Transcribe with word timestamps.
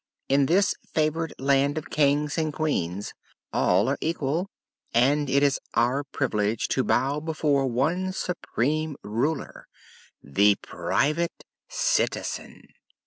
In 0.27 0.47
this 0.47 0.73
favored 0.95 1.35
land 1.37 1.77
all 1.77 1.83
Kings 1.83 2.35
and 2.35 2.51
Queens 2.51 3.13
are 3.53 3.99
equal, 4.01 4.49
and 4.95 5.29
it 5.29 5.43
is 5.43 5.59
our 5.75 6.03
privilege 6.03 6.67
to 6.69 6.83
bow 6.83 7.19
before 7.19 7.67
one 7.67 8.11
supreme 8.11 8.95
Ruler 9.03 9.67
the 10.23 10.55
Private 10.55 11.43
Citizen." 11.69 12.63